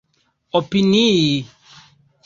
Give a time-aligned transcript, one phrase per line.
[0.51, 1.45] opinii